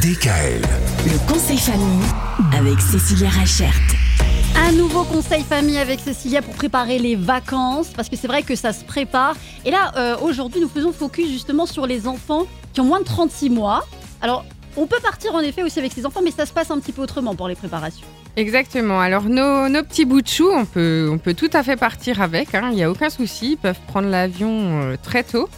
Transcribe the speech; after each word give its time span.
DKL. 0.00 0.62
Le 1.04 1.30
conseil 1.30 1.58
famille 1.58 2.02
avec 2.56 2.80
Cécilia 2.80 3.28
Rachert. 3.28 3.74
Un 4.56 4.72
nouveau 4.72 5.04
conseil 5.04 5.42
famille 5.44 5.76
avec 5.78 6.00
Cécilia 6.00 6.40
pour 6.40 6.54
préparer 6.54 6.98
les 6.98 7.14
vacances, 7.14 7.88
parce 7.94 8.08
que 8.08 8.16
c'est 8.16 8.26
vrai 8.26 8.42
que 8.42 8.56
ça 8.56 8.72
se 8.72 8.84
prépare. 8.84 9.36
Et 9.66 9.70
là, 9.70 9.92
euh, 9.96 10.16
aujourd'hui, 10.22 10.60
nous 10.62 10.68
faisons 10.68 10.92
focus 10.92 11.28
justement 11.30 11.66
sur 11.66 11.86
les 11.86 12.06
enfants 12.06 12.46
qui 12.72 12.80
ont 12.80 12.84
moins 12.84 13.00
de 13.00 13.04
36 13.04 13.50
mois. 13.50 13.84
Alors, 14.22 14.44
on 14.76 14.86
peut 14.86 15.00
partir 15.02 15.34
en 15.34 15.40
effet 15.40 15.62
aussi 15.62 15.78
avec 15.78 15.92
ces 15.92 16.06
enfants, 16.06 16.20
mais 16.24 16.30
ça 16.30 16.46
se 16.46 16.52
passe 16.52 16.70
un 16.70 16.78
petit 16.80 16.92
peu 16.92 17.02
autrement 17.02 17.34
pour 17.34 17.48
les 17.48 17.54
préparations. 17.54 18.06
Exactement. 18.36 18.98
Alors 18.98 19.24
nos, 19.24 19.68
nos 19.68 19.82
petits 19.82 20.06
bouts 20.06 20.22
de 20.22 20.28
chou, 20.28 20.48
on 20.50 20.64
peut, 20.64 21.10
on 21.12 21.18
peut 21.18 21.34
tout 21.34 21.50
à 21.52 21.62
fait 21.62 21.76
partir 21.76 22.22
avec. 22.22 22.54
hein. 22.54 22.68
Il 22.70 22.76
n'y 22.76 22.82
a 22.82 22.90
aucun 22.90 23.10
souci. 23.10 23.52
Ils 23.52 23.56
peuvent 23.58 23.80
prendre 23.88 24.08
l'avion 24.08 24.80
euh, 24.82 24.96
très 25.02 25.22
tôt. 25.22 25.50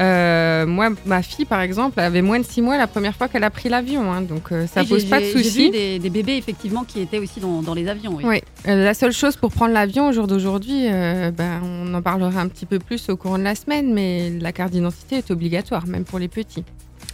Euh, 0.00 0.66
moi, 0.66 0.90
ma 1.06 1.22
fille, 1.22 1.44
par 1.44 1.60
exemple, 1.60 2.00
avait 2.00 2.22
moins 2.22 2.40
de 2.40 2.44
6 2.44 2.62
mois 2.62 2.76
la 2.76 2.86
première 2.86 3.14
fois 3.14 3.28
qu'elle 3.28 3.44
a 3.44 3.50
pris 3.50 3.68
l'avion. 3.68 4.10
hein. 4.12 4.22
donc 4.22 4.50
euh, 4.50 4.66
ça 4.66 4.80
Oui, 4.82 4.88
pose 4.88 5.04
pas 5.04 5.20
de 5.20 5.24
j'ai- 5.26 5.42
J'ai 5.44 5.70
des, 5.70 5.98
des 6.00 6.10
bébés 6.10 6.36
effectivement 6.36 6.84
qui 6.84 7.00
étaient 7.00 7.18
aussi 7.18 7.38
dans, 7.40 7.62
dans 7.62 7.74
les 7.74 7.86
avions. 7.88 8.12
Oui. 8.16 8.24
Oui. 8.26 8.40
Euh, 8.66 8.84
la 8.84 8.94
seule 8.94 9.12
chose 9.12 9.36
pour 9.36 9.52
prendre 9.52 9.72
l'avion 9.72 10.08
au 10.08 10.12
jour 10.12 10.26
d'aujourd'hui, 10.26 10.88
euh, 10.90 11.30
ben, 11.30 11.60
on 11.62 11.94
en 11.94 12.02
parlera 12.02 12.40
un 12.40 12.48
petit 12.48 12.66
peu 12.66 12.78
plus 12.78 13.08
au 13.08 13.16
courant 13.16 13.38
de 13.38 13.44
la 13.44 13.54
semaine, 13.54 13.92
mais 13.94 14.30
la 14.40 14.52
carte 14.52 14.72
d'identité 14.72 15.16
est 15.16 15.30
obligatoire, 15.30 15.86
même 15.86 16.04
pour 16.04 16.18
les 16.18 16.28
petits. 16.28 16.64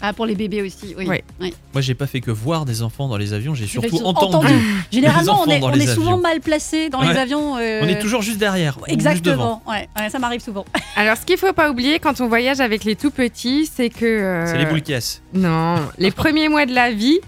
Ah, 0.03 0.13
pour 0.13 0.25
les 0.27 0.35
bébés 0.35 0.63
aussi, 0.63 0.95
oui. 0.97 1.05
Oui. 1.09 1.19
Oui. 1.41 1.55
Moi, 1.75 1.83
j'ai 1.83 1.95
pas 1.95 2.07
fait 2.07 2.21
que 2.21 2.31
voir 2.31 2.65
des 2.65 2.83
enfants 2.83 3.07
dans 3.09 3.17
les 3.19 3.33
avions, 3.35 3.55
j'ai 3.55 3.67
surtout 3.67 3.87
Effectivement, 3.89 4.11
entendu. 4.11 4.55
Généralement, 4.93 5.43
on 5.47 5.51
est, 5.51 5.61
dans 5.61 5.69
on 5.69 5.73
les 5.73 5.85
est 5.91 5.95
souvent 5.95 6.17
mal 6.19 6.41
placé 6.41 6.89
dans 6.89 7.01
les 7.03 7.09
Ouais. 7.09 7.19
avions. 7.19 7.57
euh, 7.59 7.81
On 7.83 7.89
est 7.89 7.99
toujours 7.99 8.23
juste 8.23 8.39
derrière. 8.39 8.79
ou 8.79 8.85
juste 8.87 8.91
devant. 8.91 9.11
Exactement, 9.11 9.63
ouais, 9.69 9.89
ouais, 9.99 10.09
ça 10.11 10.19
m'arrive 10.19 10.41
souvent. 10.41 10.65
Alors, 10.97 11.17
ce 11.17 11.27
qu'il 11.27 11.37
faut 11.37 11.53
pas 11.53 11.71
oublier 11.71 11.99
quand 11.99 12.21
on 12.21 12.29
voyage 12.29 12.61
avec 12.61 12.85
les 12.85 12.97
tout 12.97 13.11
petits, 13.11 13.67
c'est 13.73 13.91
que 13.91 14.05
euh, 14.07 14.47
C'est 14.47 14.59
les 14.59 14.67
boules 14.67 14.83
caisses. 14.83 15.23
Non, 15.35 15.77
les 15.99 16.11
premiers 16.11 16.49
mois 16.49 16.65
de 16.67 16.75
la 16.75 16.93
vie, 16.93 17.19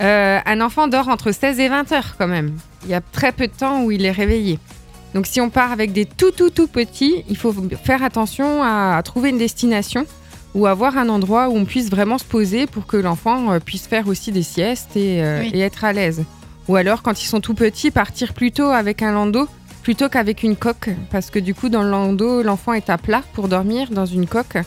euh, 0.00 0.38
un 0.46 0.60
enfant 0.62 0.88
dort 0.88 1.08
entre 1.08 1.32
16 1.32 1.60
et 1.60 1.68
20 1.68 1.92
heures 1.92 2.14
quand 2.18 2.28
même. 2.28 2.56
Il 2.84 2.90
y 2.90 2.94
a 2.94 3.00
très 3.00 3.32
peu 3.32 3.46
de 3.46 3.52
temps 3.52 3.82
où 3.82 3.90
il 3.90 4.04
est 4.04 4.10
réveillé. 4.10 4.58
Donc 5.14 5.26
si 5.26 5.40
on 5.42 5.50
part 5.50 5.70
avec 5.72 5.92
des 5.92 6.06
tout 6.06 6.30
tout 6.30 6.48
tout 6.48 6.66
petits, 6.66 7.22
il 7.28 7.36
faut 7.36 7.54
faire 7.84 8.02
attention 8.02 8.62
à, 8.62 8.96
à 8.96 9.02
trouver 9.02 9.28
une 9.28 9.36
destination 9.38 10.06
ou 10.54 10.66
avoir 10.66 10.96
un 10.98 11.08
endroit 11.08 11.48
où 11.48 11.56
on 11.56 11.64
puisse 11.64 11.90
vraiment 11.90 12.18
se 12.18 12.24
poser 12.24 12.66
pour 12.66 12.86
que 12.86 12.96
l'enfant 12.96 13.52
euh, 13.52 13.58
puisse 13.58 13.86
faire 13.86 14.08
aussi 14.08 14.32
des 14.32 14.42
siestes 14.42 14.96
et, 14.96 15.22
euh, 15.22 15.40
Oui. 15.42 15.50
et 15.54 15.60
être 15.60 15.84
à 15.84 15.92
l'aise. 15.92 16.24
Ou 16.68 16.76
alors 16.76 17.02
quand 17.02 17.22
ils 17.22 17.26
sont 17.26 17.40
tout 17.40 17.54
petits, 17.54 17.90
partir 17.90 18.34
plutôt 18.34 18.66
avec 18.66 19.02
un 19.02 19.12
landau 19.12 19.48
plutôt 19.82 20.08
qu'avec 20.08 20.42
une 20.44 20.54
coque 20.56 20.90
parce 21.10 21.28
que 21.30 21.38
du 21.40 21.54
coup 21.54 21.68
dans 21.68 21.82
le 21.82 21.90
landau, 21.90 22.42
l'enfant 22.42 22.72
est 22.72 22.88
à 22.90 22.98
plat 22.98 23.22
pour 23.32 23.48
dormir 23.48 23.88
dans 23.90 24.06
une 24.06 24.26
coque. 24.26 24.58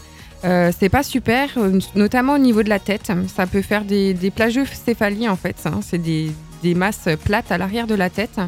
Euh, 0.43 0.71
c'est 0.77 0.89
pas 0.89 1.03
super, 1.03 1.49
euh, 1.57 1.79
notamment 1.95 2.33
au 2.33 2.37
niveau 2.37 2.63
de 2.63 2.69
la 2.69 2.79
tête. 2.79 3.11
Ça 3.33 3.47
peut 3.47 3.61
faire 3.61 3.85
des, 3.85 4.13
des 4.13 4.29
plagiocéphalies 4.31 5.29
en 5.29 5.35
fait. 5.37 5.55
hein. 5.65 5.79
C'est 5.81 5.97
des, 5.97 6.31
des 6.63 6.75
masses 6.75 7.07
plates 7.23 7.51
à 7.51 7.57
l'arrière 7.57 7.87
de 7.87 7.95
la 7.95 8.09
tête 8.09 8.39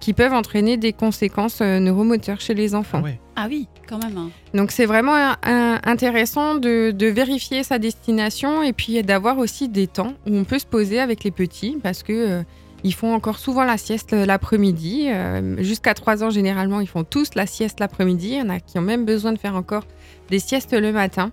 qui 0.00 0.12
peuvent 0.12 0.32
entraîner 0.34 0.76
des 0.76 0.92
conséquences 0.92 1.60
neuromoteurs 1.60 2.40
chez 2.40 2.54
les 2.54 2.74
enfants. 2.74 2.98
Ah 3.02 3.04
ouais. 3.04 3.20
Ah 3.40 3.46
oui, 3.48 3.68
quand 3.88 4.02
même. 4.02 4.16
hein. 4.18 4.30
Donc 4.52 4.72
c'est 4.72 4.84
vraiment 4.86 5.14
un- 5.14 5.36
un- 5.44 5.80
intéressant 5.84 6.56
de, 6.56 6.90
de 6.90 7.06
vérifier 7.06 7.62
sa 7.62 7.78
destination 7.78 8.62
et 8.64 8.72
puis 8.72 9.00
d'avoir 9.04 9.38
aussi 9.38 9.68
des 9.68 9.86
temps 9.86 10.14
où 10.26 10.34
on 10.36 10.42
peut 10.44 10.58
se 10.58 10.66
poser 10.66 10.98
avec 10.98 11.22
les 11.22 11.30
petits 11.30 11.76
parce 11.82 12.02
que 12.02 12.12
euh, 12.12 12.42
ils 12.82 12.94
font 12.94 13.14
encore 13.14 13.38
souvent 13.38 13.62
la 13.64 13.76
sieste 13.76 14.12
euh, 14.12 14.26
l'après-midi. 14.26 15.06
Euh, 15.08 15.62
Jusqu'à 15.62 15.94
3 15.94 16.24
ans 16.24 16.30
généralement 16.30 16.80
ils 16.80 16.88
font 16.88 17.04
tous 17.04 17.34
la 17.36 17.46
sieste 17.46 17.78
l'après-midi. 17.78 18.30
Il 18.30 18.38
y 18.38 18.42
en 18.42 18.48
a 18.48 18.58
qui 18.58 18.76
ont 18.78 18.82
même 18.82 19.04
besoin 19.04 19.32
de 19.32 19.38
faire 19.38 19.54
encore 19.54 19.84
des 20.30 20.40
siestes 20.40 20.72
le 20.72 20.90
matin. 20.92 21.30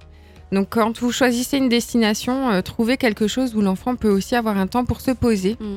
Donc 0.51 0.67
quand 0.69 0.99
vous 0.99 1.11
choisissez 1.11 1.57
une 1.57 1.69
destination, 1.69 2.51
euh, 2.51 2.61
trouvez 2.61 2.97
quelque 2.97 3.27
chose 3.27 3.55
où 3.55 3.61
l'enfant 3.61 3.95
peut 3.95 4.09
aussi 4.11 4.35
avoir 4.35 4.57
un 4.59 4.67
temps 4.67 4.85
pour 4.85 5.01
se 5.01 5.09
poser. 5.11 5.57
Mm. 5.59 5.75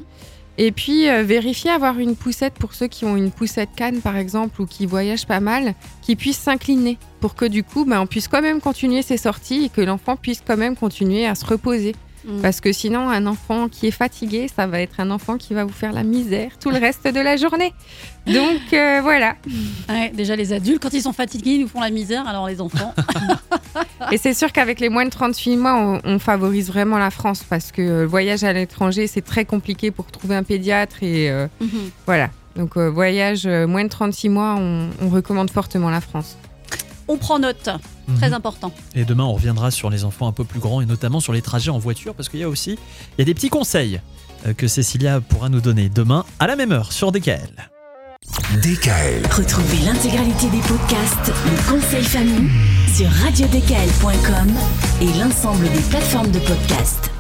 Et 0.61 0.73
puis 0.73 1.09
euh, 1.09 1.23
vérifiez 1.23 1.71
avoir 1.71 2.01
une 2.01 2.17
poussette 2.17 2.55
pour 2.55 2.75
ceux 2.75 2.89
qui 2.89 3.05
ont 3.05 3.17
une 3.17 3.31
poussette 3.31 3.71
canne 3.77 4.01
par 4.01 4.17
exemple 4.17 4.61
ou 4.61 4.67
qui 4.67 4.87
voyagent 4.87 5.27
pas 5.27 5.39
mal, 5.39 5.75
qui 6.03 6.17
puissent 6.17 6.39
s'incliner 6.39 6.99
pour 7.21 7.37
que 7.37 7.45
du 7.45 7.63
coup 7.63 7.85
ben, 7.85 8.01
on 8.01 8.07
puisse 8.07 8.27
quand 8.27 8.43
même 8.43 8.61
continuer 8.61 9.03
ses 9.03 9.19
sorties 9.19 9.67
et 9.67 9.69
que 9.69 9.81
l'enfant 9.81 10.17
puisse 10.17 10.43
quand 10.45 10.57
même 10.57 10.75
continuer 10.75 11.27
à 11.27 11.37
se 11.37 11.47
reposer. 11.47 11.95
Mm. 12.29 12.43
Parce 12.43 12.61
que 12.61 12.73
sinon 12.73 13.09
un 13.09 13.27
enfant 13.27 13.69
qui 13.69 13.87
est 13.87 13.91
fatigué, 13.91 14.49
ça 14.55 14.67
va 14.67 14.81
être 14.81 15.01
un 15.01 15.11
enfant 15.11 15.39
qui 15.39 15.55
va 15.55 15.65
vous 15.65 15.73
faire 15.73 15.93
la 15.93 16.03
misère 16.03 16.51
tout 16.61 16.71
le 16.71 16.77
reste 16.79 17.07
de 17.09 17.21
la 17.21 17.37
journée. 17.39 17.73
Donc 18.27 18.61
euh, 18.75 19.01
voilà. 19.03 19.37
Ouais, 19.89 20.11
déjà, 20.15 20.37
les 20.37 20.53
adultes, 20.53 20.83
quand 20.83 20.93
ils 20.93 21.01
sont 21.03 21.15
fatigués, 21.15 21.53
ils 21.53 21.61
nous 21.63 21.69
font 21.69 21.81
la 21.81 21.89
misère, 21.91 22.29
alors 22.29 22.47
les 22.47 22.61
enfants. 22.61 22.95
Et 24.13 24.19
c'est 24.19 24.35
sûr 24.35 24.53
qu'avec 24.53 24.81
les 24.81 24.89
moins 24.91 25.05
de 25.07 25.11
38 25.11 25.57
mois, 25.57 25.77
on, 25.77 26.01
on 26.05 26.19
favorise 26.19 26.69
vraiment 26.69 26.99
la 26.99 27.11
France 27.11 27.45
parce 27.49 27.73
que 27.73 27.81
euh, 27.83 28.01
le 28.03 28.07
voyage 28.07 28.45
à 28.45 28.53
l'étranger, 28.53 29.07
c'est 29.07 29.23
très 29.23 29.45
compliqué 29.45 29.91
pour 29.91 30.07
trouver 30.11 30.37
un 30.37 30.43
pédiatre 30.43 31.03
et 31.03 31.31
euh, 31.31 31.47
Mhm. 31.61 31.91
voilà. 32.07 32.29
Donc 32.57 32.77
euh, 32.77 32.91
voyage 32.91 33.47
moins 33.47 33.85
de 33.85 33.89
36 33.89 34.29
mois, 34.29 34.57
on, 34.59 34.91
on 35.01 35.09
recommande 35.09 35.51
fortement 35.51 35.91
la 35.91 36.01
France. 36.01 36.37
On 37.09 37.17
prend 37.17 37.39
note, 37.39 37.71
très 38.17 38.29
Mhm. 38.29 38.35
important. 38.35 38.73
Et 38.95 39.05
demain, 39.05 39.25
on 39.25 39.33
reviendra 39.33 39.71
sur 39.71 39.91
les 39.91 40.05
enfants 40.05 40.29
un 40.29 40.33
peu 40.33 40.45
plus 40.45 40.61
grands 40.61 40.81
et 40.81 40.87
notamment 40.87 41.21
sur 41.21 41.33
les 41.33 41.43
trajets 41.43 41.71
en 41.71 41.79
voiture 41.79 42.15
parce 42.15 42.29
qu'il 42.29 42.41
y 42.41 42.45
a 42.45 42.49
aussi 42.49 42.73
il 42.73 43.21
y 43.21 43.23
a 43.23 43.25
des 43.25 43.35
petits 43.35 43.49
conseils 43.51 44.01
euh, 44.47 44.53
que 44.55 44.69
Cécilia 44.69 45.21
pourra 45.21 45.49
nous 45.49 45.61
donner 45.61 45.89
demain 45.89 46.25
à 46.39 46.47
la 46.47 46.55
même 46.57 46.73
heure 46.73 46.93
sur 46.93 47.11
DKL. 47.13 47.71
DKL. 48.63 49.27
Retrouvez 49.33 49.79
l'intégralité 49.85 50.49
des 50.51 50.61
podcasts 50.61 51.33
Le 51.47 51.71
conseil 51.73 52.05
famille 52.05 52.51
sur 52.95 53.09
radiodkl.com 53.25 54.49
et 55.01 55.19
l'ensemble 55.19 55.65
des 55.73 55.81
plateformes 55.91 56.31
de 56.31 56.39
podcasts. 56.41 57.11